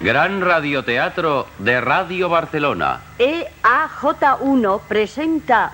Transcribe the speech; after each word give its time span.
Gran 0.00 0.40
radioteatro 0.40 1.48
de 1.58 1.80
Radio 1.80 2.28
Barcelona. 2.28 3.00
EAJ1 3.18 4.80
presenta 4.86 5.72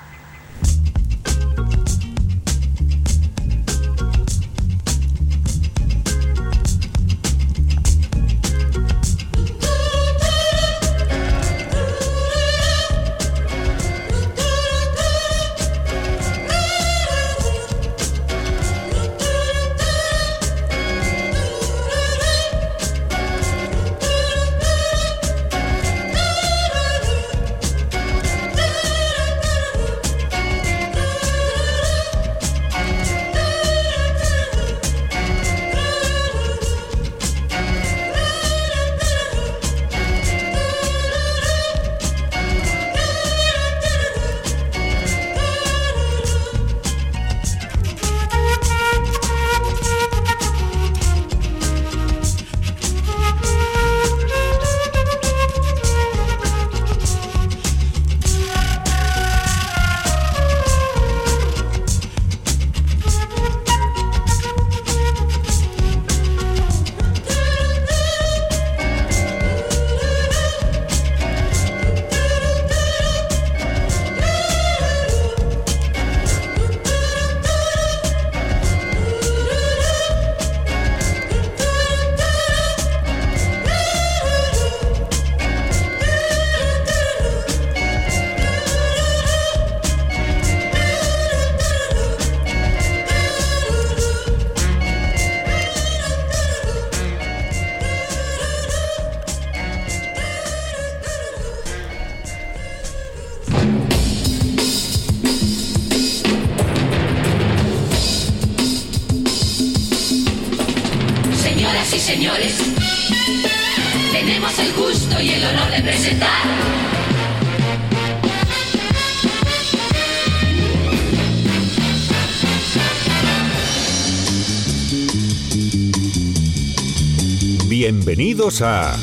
A 128.45 128.99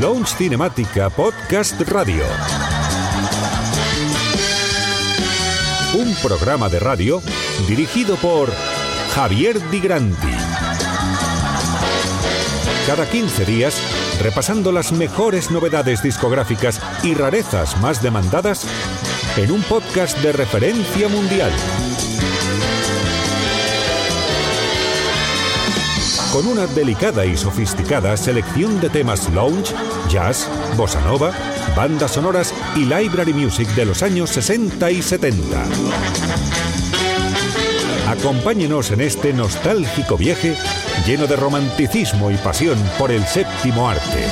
Lounge 0.00 0.34
Cinemática 0.34 1.10
Podcast 1.10 1.78
Radio. 1.82 2.24
Un 5.92 6.14
programa 6.22 6.70
de 6.70 6.78
radio 6.80 7.20
dirigido 7.68 8.16
por 8.16 8.50
Javier 9.14 9.60
Di 9.70 9.80
Granti. 9.80 10.32
Cada 12.86 13.06
15 13.06 13.44
días, 13.44 13.78
repasando 14.22 14.72
las 14.72 14.90
mejores 14.90 15.50
novedades 15.50 16.02
discográficas 16.02 16.80
y 17.02 17.12
rarezas 17.12 17.78
más 17.82 18.02
demandadas 18.02 18.66
en 19.36 19.50
un 19.50 19.62
podcast 19.64 20.16
de 20.20 20.32
referencia 20.32 21.08
mundial. 21.08 21.52
Con 26.34 26.48
una 26.48 26.66
delicada 26.66 27.24
y 27.24 27.36
sofisticada 27.36 28.16
selección 28.16 28.80
de 28.80 28.90
temas 28.90 29.32
lounge, 29.32 29.72
jazz, 30.08 30.48
bossa 30.76 31.00
nova, 31.02 31.30
bandas 31.76 32.10
sonoras 32.10 32.52
y 32.74 32.80
library 32.80 33.32
music 33.32 33.68
de 33.76 33.84
los 33.84 34.02
años 34.02 34.30
60 34.30 34.90
y 34.90 35.00
70. 35.00 35.64
Acompáñenos 38.08 38.90
en 38.90 39.02
este 39.02 39.32
nostálgico 39.32 40.16
viaje 40.16 40.56
lleno 41.06 41.28
de 41.28 41.36
romanticismo 41.36 42.32
y 42.32 42.36
pasión 42.38 42.80
por 42.98 43.12
el 43.12 43.24
séptimo 43.26 43.88
arte. 43.88 44.26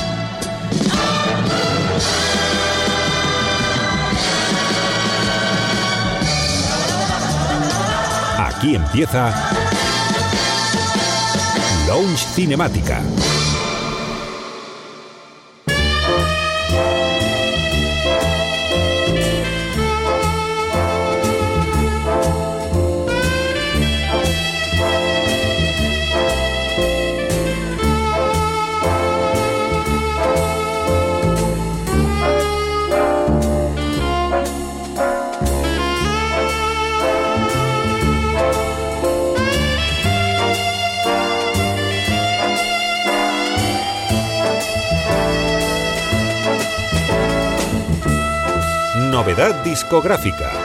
Aquí 8.37 8.75
empieza 8.75 9.62
Lounge 11.87 12.25
Cinemática. 12.33 13.32
Discográfica. 49.63 50.62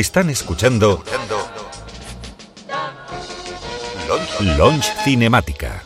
Están 0.00 0.30
escuchando 0.30 1.04
Launch 4.56 4.86
Cinemática. 5.04 5.84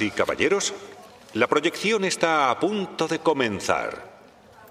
Y 0.00 0.10
caballeros, 0.10 0.72
la 1.34 1.46
proyección 1.46 2.04
está 2.04 2.50
a 2.50 2.58
punto 2.58 3.06
de 3.06 3.18
comenzar. 3.18 4.10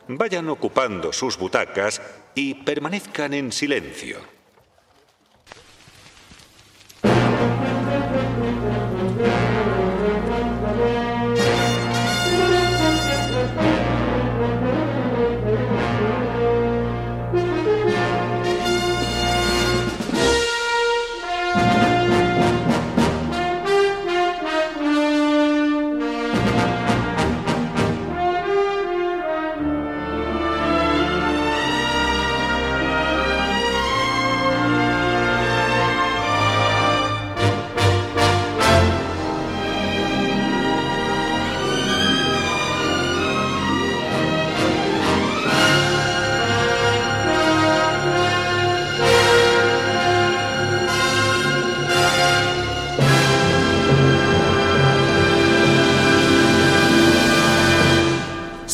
Vayan 0.08 0.50
ocupando 0.50 1.14
sus 1.14 1.38
butacas 1.38 2.02
y 2.34 2.56
permanezcan 2.56 3.34
en 3.36 3.52
silencio. 3.52 4.20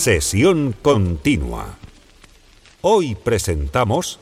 Sesión 0.07 0.73
continua. 0.81 1.77
Hoy 2.79 3.15
presentamos 3.15 4.21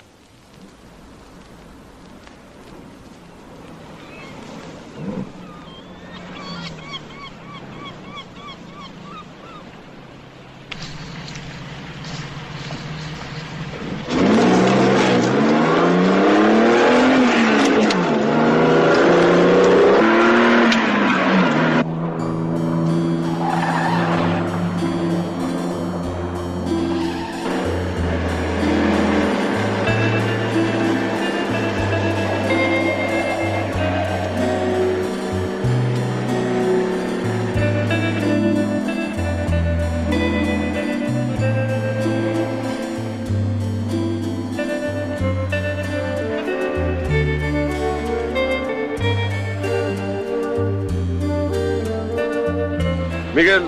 Miguel, 53.35 53.63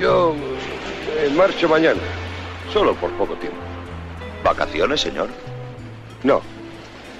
yo 0.00 0.34
eh, 1.18 1.30
marcho 1.36 1.68
mañana, 1.68 2.00
solo 2.72 2.94
por 2.94 3.10
poco 3.18 3.34
tiempo. 3.34 3.58
¿Vacaciones, 4.42 5.02
señor? 5.02 5.28
No, 6.22 6.40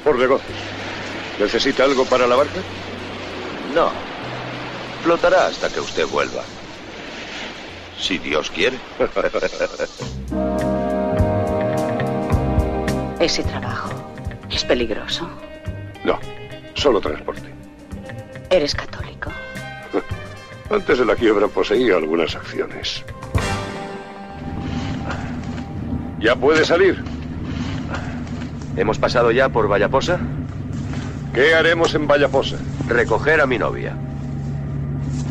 por 0.03 0.19
negocios. 0.19 0.57
¿Necesita 1.38 1.85
algo 1.85 2.07
para 2.07 2.27
la 2.27 2.37
barca? 2.37 2.59
No. 3.75 3.91
Flotará 5.03 5.49
hasta 5.49 5.69
que 5.69 5.81
usted 5.81 6.07
vuelva. 6.07 6.43
Si 8.01 8.17
Dios 8.17 8.51
quiere. 8.51 8.79
Ese 13.21 13.43
trabajo 13.43 13.91
es 14.51 14.65
peligroso. 14.65 15.29
No, 16.03 16.19
solo 16.75 16.99
transporte. 16.99 17.53
Eres. 18.49 18.75
Antes 20.73 20.99
de 20.99 21.05
la 21.05 21.17
quiebra 21.17 21.49
poseía 21.49 21.97
algunas 21.97 22.35
acciones. 22.35 23.05
¿Ya 26.19 26.35
puede 26.35 26.65
salir? 26.65 27.05
¿Hemos 28.79 28.99
pasado 28.99 29.33
ya 29.33 29.51
por 29.51 29.69
Vallaposa? 29.69 30.19
¿Qué 31.35 31.55
haremos 31.55 31.95
en 31.95 32.09
Vallaposa? 32.09 32.57
Recoger 32.89 33.43
a 33.43 33.47
mi 33.47 33.59
novia. 33.59 33.95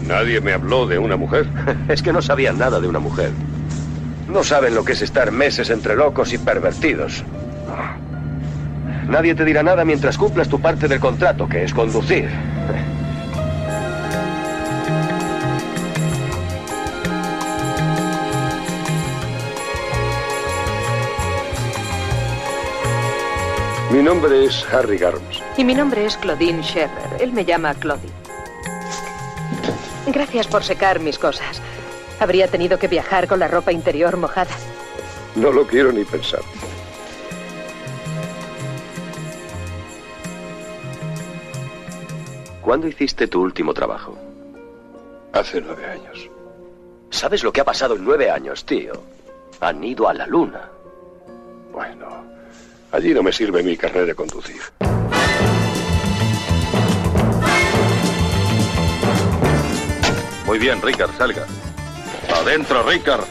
Nadie 0.08 0.42
me 0.42 0.54
habló 0.54 0.86
de 0.86 1.00
una 1.00 1.18
mujer. 1.18 1.48
Es 1.88 2.04
que 2.04 2.14
no 2.14 2.22
sabían 2.22 2.60
nada 2.60 2.80
de 2.80 2.88
una 2.88 3.00
mujer. 3.00 3.32
No 4.30 4.44
saben 4.44 4.76
lo 4.76 4.86
que 4.86 4.92
es 4.92 5.02
estar 5.02 5.32
meses 5.32 5.72
entre 5.72 5.96
locos 5.96 6.34
y 6.34 6.38
pervertidos. 6.38 7.24
Nadie 9.08 9.34
te 9.34 9.44
dirá 9.44 9.64
nada 9.64 9.86
mientras 9.86 10.20
cumplas 10.20 10.50
tu 10.50 10.62
parte 10.62 10.88
del 10.88 11.00
contrato, 11.00 11.50
que 11.50 11.64
es 11.64 11.74
conducir. 11.74 12.30
Mi 23.92 24.02
nombre 24.02 24.46
es 24.46 24.66
Harry 24.74 24.98
Garms. 24.98 25.44
Y 25.58 25.66
mi 25.66 25.76
nombre 25.76 26.06
es 26.06 26.16
Claudine 26.16 26.64
Scherer. 26.64 27.18
Él 27.20 27.34
me 27.34 27.44
llama 27.44 27.74
Claudine. 27.74 28.14
Gracias 30.08 30.48
por 30.48 30.64
secar 30.64 31.02
mis 31.02 31.20
cosas. 31.20 31.62
Habría 32.22 32.48
tenido 32.48 32.80
que 32.80 32.88
viajar 32.88 33.28
con 33.28 33.40
la 33.40 33.50
ropa 33.50 33.74
interior 33.74 34.16
mojada. 34.16 34.52
No 35.36 35.52
lo 35.52 35.68
quiero 35.68 35.92
ni 35.92 36.06
pensar. 36.06 36.40
¿Cuándo 42.62 42.88
hiciste 42.88 43.28
tu 43.28 43.42
último 43.42 43.74
trabajo? 43.74 44.18
Hace 45.34 45.60
nueve 45.60 45.86
años. 45.86 46.30
¿Sabes 47.10 47.44
lo 47.44 47.52
que 47.52 47.60
ha 47.60 47.66
pasado 47.66 47.96
en 47.96 48.06
nueve 48.06 48.32
años, 48.32 48.66
tío? 48.66 48.94
Han 49.60 49.84
ido 49.84 50.08
a 50.08 50.14
la 50.14 50.28
luna. 50.28 50.70
Bueno, 51.74 52.21
allí 52.92 53.14
no 53.14 53.24
me 53.24 53.32
sirve 53.32 53.64
mi 53.64 53.78
carnet 53.78 54.06
de 54.06 54.16
conducir. 54.16 54.62
Muy 60.46 60.60
bien, 60.60 60.82
Rickard, 60.82 61.12
salga. 61.18 61.46
Adentro, 62.34 62.84
Rickard. 62.84 63.24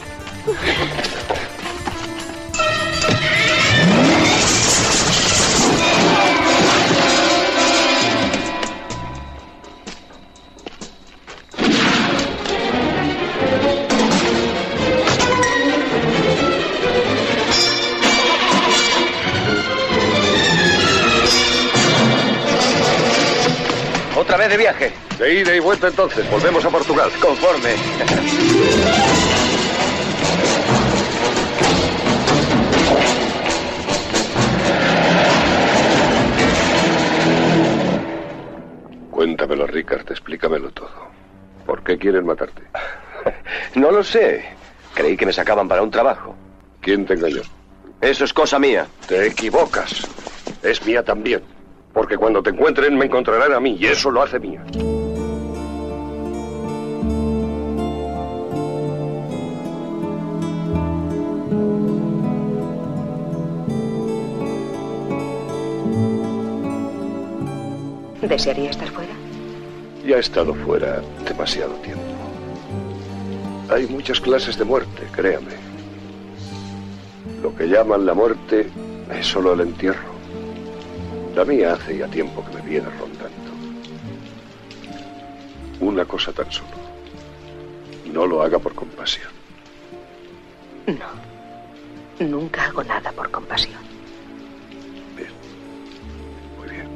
Otra 24.30 24.46
vez 24.46 24.50
de 24.50 24.58
viaje. 24.58 24.92
De 25.18 25.40
ida 25.40 25.56
y 25.56 25.58
vuelta 25.58 25.88
entonces. 25.88 26.30
Volvemos 26.30 26.64
a 26.64 26.70
Portugal. 26.70 27.10
Conforme. 27.20 27.74
Cuéntamelo, 39.10 39.66
Rickard. 39.66 40.08
Explícamelo 40.08 40.70
todo. 40.70 41.10
¿Por 41.66 41.82
qué 41.82 41.98
quieren 41.98 42.24
matarte? 42.24 42.62
No 43.74 43.90
lo 43.90 44.04
sé. 44.04 44.44
Creí 44.94 45.16
que 45.16 45.26
me 45.26 45.32
sacaban 45.32 45.66
para 45.66 45.82
un 45.82 45.90
trabajo. 45.90 46.36
¿Quién 46.80 47.04
te 47.04 47.14
engañó? 47.14 47.42
Eso 48.00 48.24
es 48.24 48.32
cosa 48.32 48.60
mía. 48.60 48.86
Te 49.08 49.26
equivocas. 49.26 50.06
Es 50.62 50.86
mía 50.86 51.02
también. 51.02 51.42
Porque 51.92 52.16
cuando 52.16 52.42
te 52.42 52.50
encuentren 52.50 52.96
me 52.96 53.06
encontrarán 53.06 53.52
a 53.52 53.60
mí 53.60 53.76
y 53.78 53.86
eso 53.86 54.10
lo 54.10 54.22
hace 54.22 54.38
mía. 54.38 54.64
¿Desearía 68.22 68.70
estar 68.70 68.88
fuera? 68.88 69.12
Ya 70.06 70.16
he 70.16 70.20
estado 70.20 70.54
fuera 70.54 71.02
demasiado 71.26 71.72
tiempo. 71.82 72.04
Hay 73.68 73.86
muchas 73.88 74.20
clases 74.20 74.56
de 74.56 74.64
muerte, 74.64 75.02
créame. 75.10 75.54
Lo 77.42 77.54
que 77.56 77.66
llaman 77.66 78.06
la 78.06 78.14
muerte 78.14 78.68
es 79.12 79.26
solo 79.26 79.54
el 79.54 79.60
entierro. 79.60 80.09
La 81.34 81.44
mía 81.44 81.72
hace 81.74 81.96
ya 81.96 82.08
tiempo 82.08 82.44
que 82.44 82.56
me 82.56 82.62
viene 82.62 82.88
rondando. 82.98 83.50
Una 85.80 86.04
cosa 86.04 86.32
tan 86.32 86.50
solo. 86.50 86.68
No 88.12 88.26
lo 88.26 88.42
haga 88.42 88.58
por 88.58 88.74
compasión. 88.74 89.28
No. 90.86 91.30
Nunca 92.26 92.64
hago 92.64 92.82
nada 92.84 93.12
por 93.12 93.30
compasión. 93.30 93.80
Bien. 95.16 95.30
Muy 96.58 96.68
bien. 96.68 96.88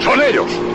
¡Son 0.00 0.22
ellos! 0.22 0.69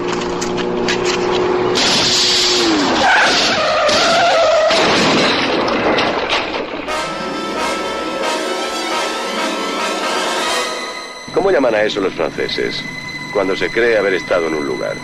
Llaman 11.56 11.74
a 11.74 11.84
eso 11.84 12.02
los 12.02 12.14
franceses? 12.14 12.84
Cuando 13.32 13.56
se 13.56 13.70
cree 13.70 13.98
haber 13.98 14.16
estado 14.16 14.48
en 14.48 14.56
un 14.56 14.68
lugar. 14.68 14.98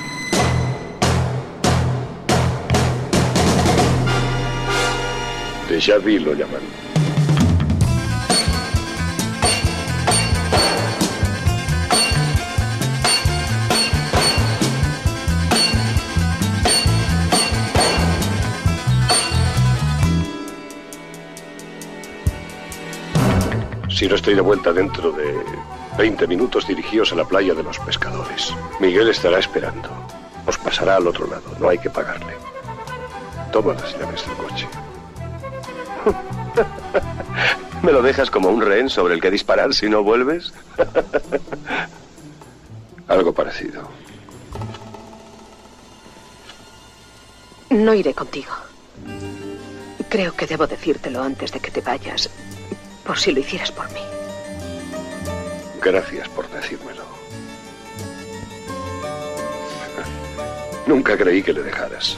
Déjà 5.70 5.98
vu 5.98 6.20
lo 6.20 6.34
llaman. 6.34 6.60
Si 23.90 24.06
no 24.10 24.16
estoy 24.16 24.36
de 24.36 24.42
vuelta 24.42 24.74
dentro 24.74 25.14
de 25.14 25.72
20 25.98 26.28
minutos 26.28 26.68
dirigidos 26.68 27.12
a 27.12 27.16
la 27.16 27.26
playa 27.26 27.54
de 27.54 27.64
los 27.64 27.80
pescadores. 27.80 28.54
Miguel 28.80 29.10
estará 29.10 29.40
esperando. 29.40 29.90
Os 30.46 30.58
pasará 30.58 30.96
al 30.96 31.08
otro 31.08 31.28
lado. 31.28 31.44
No 31.60 31.70
hay 31.70 31.78
que 31.78 31.90
pagarle. 31.90 32.34
Toma 33.52 33.74
las 33.74 33.98
llaves 33.98 34.26
del 34.26 34.38
coche. 34.38 34.68
¿Me 37.84 37.92
lo 37.92 38.02
dejas 38.02 38.32
como 38.32 38.50
un 38.50 38.62
rehén 38.62 38.90
sobre 38.90 39.16
el 39.16 39.22
que 39.22 39.32
disparar 39.32 39.74
si 39.74 39.90
no 39.90 40.04
vuelves? 40.04 40.54
Algo 43.08 43.34
parecido. 43.34 43.90
No 47.70 47.94
iré 47.94 48.14
contigo. 48.14 48.54
Creo 50.10 50.34
que 50.34 50.48
debo 50.48 50.68
decírtelo 50.68 51.24
antes 51.24 51.52
de 51.52 51.60
que 51.60 51.72
te 51.72 51.82
vayas, 51.82 52.30
por 53.06 53.18
si 53.18 53.32
lo 53.32 53.40
hicieras 53.40 53.72
por 53.72 53.90
mí. 53.92 54.02
Gracias 55.84 56.30
por 56.30 56.48
decírmelo. 56.50 57.04
Nunca 60.86 61.18
creí 61.18 61.42
que 61.42 61.54
le 61.54 61.64
dejaras. 61.64 62.18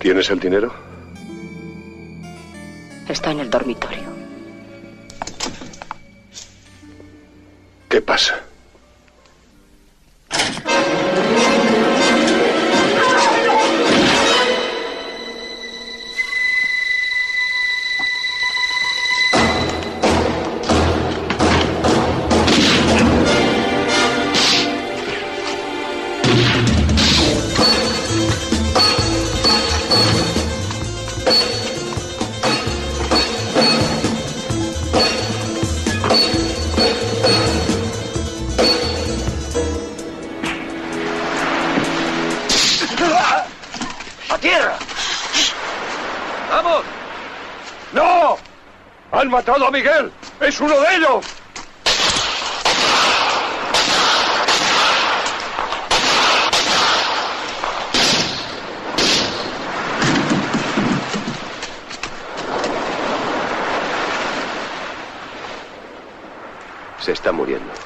¿Tienes 0.00 0.28
el 0.30 0.40
dinero? 0.40 0.91
Está 3.12 3.30
en 3.30 3.40
el 3.40 3.50
dormitorio. 3.50 4.08
¿Qué 7.90 8.00
pasa? 8.00 8.40
Miguel! 49.70 50.10
¡Es 50.40 50.60
uno 50.60 50.80
de 50.80 50.96
ellos! 50.96 51.26
Se 66.98 67.12
está 67.12 67.30
muriendo. 67.32 67.81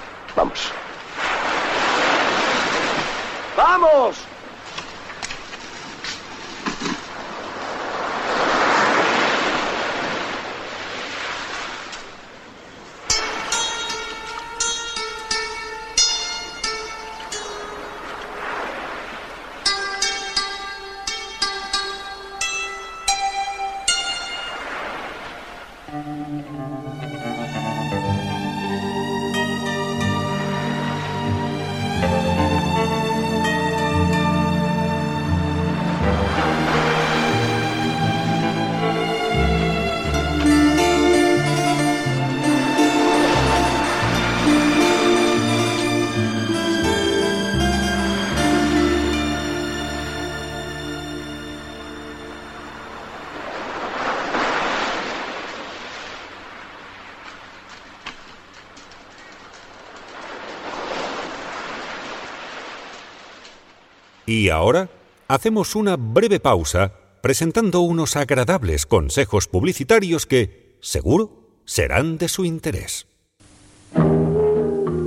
Y 64.26 64.48
ahora 64.48 64.88
hacemos 65.28 65.76
una 65.76 65.96
breve 65.96 66.40
pausa 66.40 66.92
presentando 67.22 67.80
unos 67.80 68.16
agradables 68.16 68.86
consejos 68.86 69.48
publicitarios 69.48 70.26
que, 70.26 70.76
seguro, 70.80 71.60
serán 71.64 72.18
de 72.18 72.28
su 72.28 72.44
interés. 72.44 73.06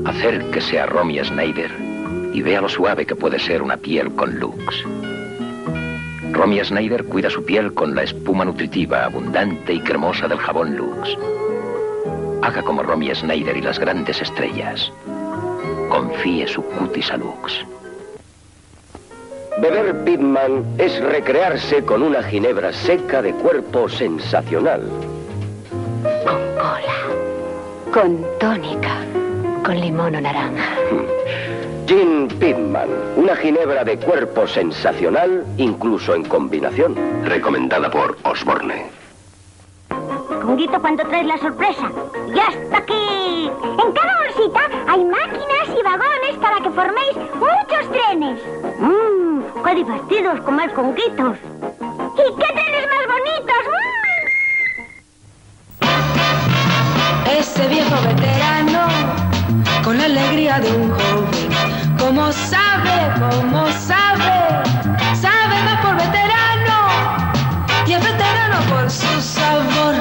Acérquese 0.05 0.79
a 0.79 0.85
Romy 0.85 1.23
Schneider 1.23 1.71
y 2.33 2.41
vea 2.41 2.61
lo 2.61 2.69
suave 2.69 3.05
que 3.05 3.15
puede 3.15 3.39
ser 3.39 3.61
una 3.61 3.77
piel 3.77 4.13
con 4.15 4.39
Lux. 4.39 4.83
Romy 6.31 6.63
Schneider 6.63 7.03
cuida 7.05 7.29
su 7.29 7.43
piel 7.43 7.73
con 7.73 7.95
la 7.95 8.03
espuma 8.03 8.45
nutritiva, 8.45 9.05
abundante 9.05 9.73
y 9.73 9.81
cremosa 9.81 10.27
del 10.27 10.37
jabón 10.37 10.77
Lux. 10.77 11.17
Haga 12.41 12.61
como 12.63 12.83
Romy 12.83 13.13
Schneider 13.13 13.57
y 13.57 13.61
las 13.61 13.79
grandes 13.79 14.21
estrellas. 14.21 14.91
Confíe 15.89 16.47
su 16.47 16.63
cutis 16.63 17.11
a 17.11 17.17
Lux. 17.17 17.65
Beber 19.61 20.05
Pitman 20.05 20.63
es 20.77 21.01
recrearse 21.01 21.83
con 21.83 22.01
una 22.01 22.23
ginebra 22.23 22.71
seca 22.71 23.21
de 23.21 23.33
cuerpo 23.33 23.89
sensacional. 23.89 24.81
Con 26.25 26.41
cola. 26.55 26.97
Con 27.93 28.25
tónica. 28.39 28.95
Con 29.65 29.81
limón 29.81 30.15
o 30.15 30.21
naranja. 30.21 30.63
Gin 31.87 32.29
Pitman, 32.39 32.87
una 33.17 33.35
ginebra 33.35 33.83
de 33.83 33.97
cuerpo 33.97 34.47
sensacional, 34.47 35.45
incluso 35.57 36.15
en 36.15 36.23
combinación. 36.23 36.95
Recomendada 37.25 37.91
por 37.91 38.17
Osborne. 38.23 38.85
Conguito 40.41 40.79
cuando 40.79 41.03
traes 41.03 41.27
la 41.27 41.37
sorpresa. 41.37 41.91
¡Ya 42.33 42.47
está 42.47 42.77
aquí! 42.77 43.51
En 43.83 43.91
cada 43.91 44.17
bolsita 44.23 44.61
hay 44.87 45.03
máquinas 45.03 45.67
y 45.77 45.83
vagones 45.83 46.37
para 46.39 46.61
que 46.61 46.69
forméis 46.69 47.17
muchos 47.35 47.91
trenes. 47.91 48.39
¡Mmm! 48.79 49.28
¡Qué 49.63 49.75
divertidos 49.75 50.41
comer 50.41 50.73
conguitos! 50.73 51.37
¿Y 52.15 52.23
qué 52.39 52.47
trenes 52.53 52.85
más 52.87 53.05
bonitos! 53.07 53.63
¡Mmm! 55.81 57.29
Ese 57.37 57.67
viejo 57.67 57.95
veterano, 58.01 58.87
con 59.83 59.97
la 59.97 60.05
alegría 60.05 60.59
de 60.59 60.71
un 60.71 60.91
joven, 60.91 61.49
como 61.97 62.31
sabe, 62.31 63.11
como 63.19 63.67
sabe, 63.71 64.63
sabe 65.15 65.63
más 65.63 65.81
por 65.81 65.95
veterano, 65.95 66.89
y 67.85 67.93
es 67.93 68.03
veterano 68.03 68.57
por 68.69 68.89
su 68.89 69.21
sabor. 69.21 69.95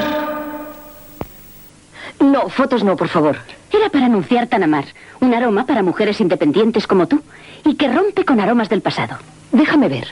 No, 2.21 2.49
fotos 2.49 2.83
no, 2.85 2.97
por 2.97 3.09
favor. 3.09 3.37
Era 3.73 3.89
para 3.91 4.07
anunciar 4.07 4.47
Tanamar, 4.47 4.87
un 5.21 5.35
aroma 5.35 5.67
para 5.67 5.83
mujeres 5.83 6.21
independientes 6.21 6.87
como 6.87 7.07
tú 7.07 7.23
y 7.65 7.75
que 7.77 7.89
rompe 7.89 8.25
con 8.25 8.41
aromas 8.41 8.69
del 8.69 8.81
pasado. 8.83 9.19
Déjame 9.53 9.89
ver. 9.89 10.09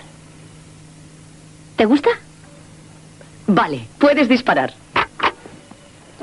¿Te 1.77 1.85
gusta? 1.85 2.11
Vale, 3.47 3.87
puedes 3.99 4.29
disparar. 4.29 4.73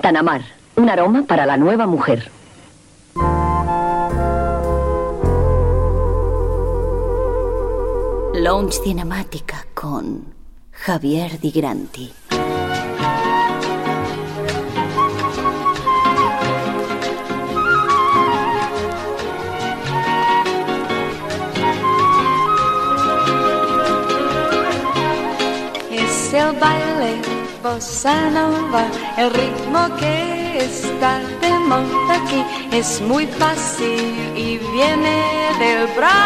Tanamar, 0.01 0.41
un 0.75 0.89
aroma 0.89 1.23
para 1.23 1.45
la 1.45 1.57
nueva 1.57 1.85
mujer. 1.85 2.31
Lounge 8.33 8.79
Cinemática 8.83 9.65
con 9.73 10.25
Javier 10.71 11.39
Di 11.39 11.51
Granti. 11.51 12.11
Baile 26.59 27.21
bossa 27.63 28.29
nova, 28.29 28.83
el 29.17 29.29
ritmo 29.33 29.79
que 29.97 30.57
está 30.59 31.19
de 31.41 31.51
moda 31.69 32.15
aquí. 32.15 32.41
Es 32.71 33.01
muy 33.01 33.25
fácil 33.25 34.33
y 34.35 34.57
viene 34.57 35.17
del 35.59 35.87
Brasil, 35.95 36.19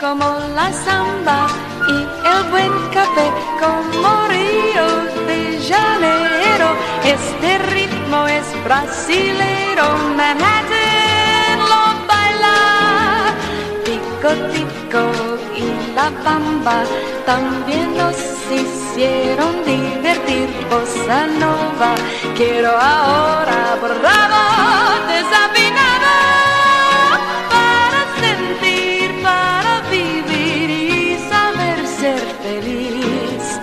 como 0.00 0.24
la 0.56 0.72
samba 0.72 1.46
y 1.88 1.98
el 2.32 2.42
buen 2.50 2.72
café, 2.92 3.26
como 3.60 4.08
Río 4.28 4.86
de 5.28 5.38
Janeiro. 5.68 6.68
Este 7.04 7.58
ritmo 7.74 8.18
es 8.26 8.46
brasilero, 8.64 9.86
Manhattan 10.16 11.58
lo 11.70 11.84
baila, 12.08 12.56
bamba 15.94 16.84
también 17.24 17.96
nos 17.96 18.16
hicieron 18.50 19.64
divertir. 19.64 20.48
Bossa 20.70 21.26
nova, 21.26 21.94
quiero 22.36 22.70
ahora 22.70 23.78
bravo 23.80 24.42
desafinado 25.06 26.12
para 27.50 28.00
sentir, 28.20 29.22
para 29.22 29.82
vivir 29.90 30.70
y 30.70 31.18
saber 31.30 31.86
ser 31.86 32.20
feliz. 32.42 33.60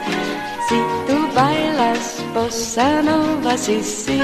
Si 0.70 0.78
tú 1.08 1.28
bailas 1.36 2.24
bossa 2.34 3.02
nova, 3.02 3.58
sí, 3.58 3.84
sí. 3.84 4.22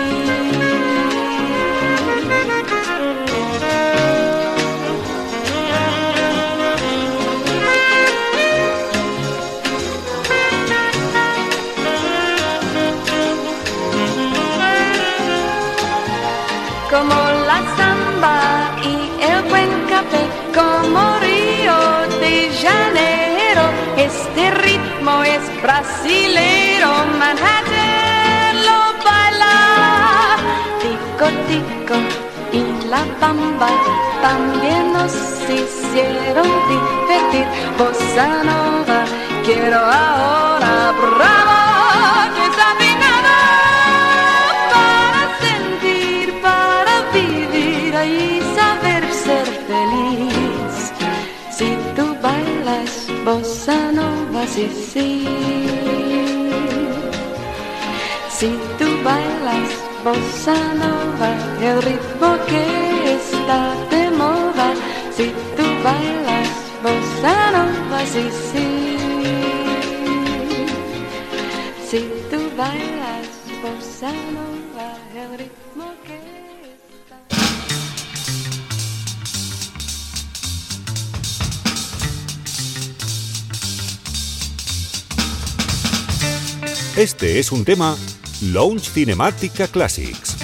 Y 18.84 19.22
el 19.22 19.44
buen 19.44 19.70
café, 19.88 20.24
como 20.54 21.20
Río 21.20 21.78
de 22.20 22.50
Janeiro. 22.62 23.64
Este 23.96 24.52
ritmo 24.52 25.24
es 25.24 25.44
brasilero, 25.62 26.90
Manhattan 27.20 28.56
lo 28.66 28.82
baila, 29.06 30.38
tico 30.82 31.26
tico 31.48 31.96
y 32.52 32.88
la 32.88 33.06
bamba 33.22 33.70
también 34.22 34.94
nos 34.94 35.14
hicieron 35.44 36.48
divertir. 36.74 37.46
Bossa 37.78 38.44
nova, 38.44 39.06
quiero 39.46 39.78
ahora 39.78 40.94
bravo 41.00 41.37
sí, 54.46 54.70
sí. 54.92 55.28
Si 58.30 58.50
tú 58.78 58.86
bailas 59.04 59.70
bossa 60.04 60.56
nova, 60.76 61.30
el 61.62 61.82
ritmo 61.82 62.30
que 62.50 63.16
está 63.16 63.74
de 63.90 64.12
moda. 64.12 64.68
Si 65.16 65.28
tú 65.56 65.64
bailas 65.84 66.50
bossa 66.84 67.52
nova, 67.52 68.00
sí, 68.06 68.30
sí. 68.52 68.68
Si 71.90 72.00
tú 72.30 72.40
bailas 72.56 73.28
bossa 73.64 74.12
nova, 74.38 74.88
el 75.16 75.38
ritmo 75.40 75.86
que 76.06 76.27
Este 86.98 87.38
es 87.38 87.52
un 87.52 87.64
tema 87.64 87.96
Lounge 88.42 88.90
Cinematica 88.90 89.68
Classics. 89.68 90.37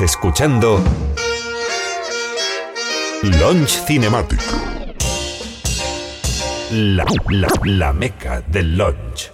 Escuchando 0.00 0.82
Launch 3.22 3.84
Cinematic. 3.86 4.40
La, 6.70 7.04
la, 7.28 7.48
la 7.64 7.92
meca 7.92 8.40
del 8.40 8.78
launch. 8.78 9.29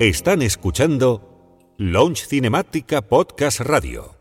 Están 0.00 0.42
escuchando 0.42 1.74
Launch 1.76 2.28
Cinemática 2.28 3.02
Podcast 3.02 3.58
Radio. 3.58 4.14